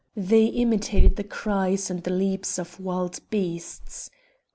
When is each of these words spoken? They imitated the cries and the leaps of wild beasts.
They 0.17 0.45
imitated 0.47 1.15
the 1.15 1.23
cries 1.23 1.91
and 1.91 2.01
the 2.01 2.09
leaps 2.09 2.57
of 2.57 2.79
wild 2.79 3.19
beasts. 3.29 4.09